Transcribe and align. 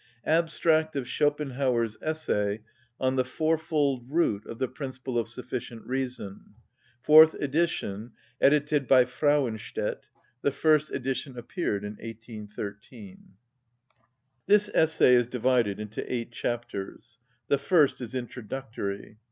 Abstract. 0.25 0.95
SCHOPENHAUER'S 1.05 1.99
ESSAY 2.01 2.61
ON 2.99 3.17
THE 3.17 3.23
FOURFOLD 3.23 4.09
ROOT 4.09 4.47
OF 4.47 4.57
THE 4.57 4.67
PRINCIPLE 4.67 5.19
OF 5.19 5.27
SUFFICIENT 5.27 5.85
REASON 5.85 6.55
(Fourth 7.03 7.35
Edition, 7.35 8.13
Edited 8.41 8.87
by 8.87 9.05
FRAUENSTÄDT. 9.05 10.01
The 10.41 10.51
First 10.51 10.89
Edition 10.89 11.37
appeared 11.37 11.83
in 11.83 11.91
1813). 12.01 13.33
This 14.47 14.71
essay 14.73 15.13
is 15.13 15.27
divided 15.27 15.79
into 15.79 16.11
eight 16.11 16.31
chapters. 16.31 17.19
The 17.47 17.59
first 17.59 18.01
is 18.01 18.15
introductory. 18.15 19.19